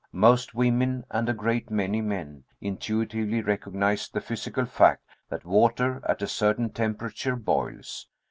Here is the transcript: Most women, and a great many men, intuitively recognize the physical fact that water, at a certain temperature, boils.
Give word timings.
Most 0.13 0.55
women, 0.55 1.05
and 1.11 1.29
a 1.29 1.33
great 1.35 1.69
many 1.69 2.01
men, 2.01 2.43
intuitively 2.59 3.43
recognize 3.43 4.09
the 4.09 4.19
physical 4.19 4.65
fact 4.65 5.03
that 5.29 5.45
water, 5.45 6.01
at 6.09 6.23
a 6.23 6.27
certain 6.27 6.71
temperature, 6.71 7.35
boils. 7.35 8.07